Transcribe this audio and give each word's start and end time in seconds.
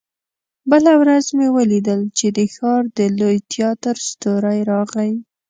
بله 0.71 0.91
ورځ 1.01 1.25
مې 1.37 1.47
ولیدل 1.57 2.01
چې 2.17 2.27
د 2.37 2.39
ښار 2.55 2.81
د 2.97 2.99
لوی 3.19 3.37
تياتر 3.51 3.95
ستورى 4.09 4.57
راغی. 4.71 5.11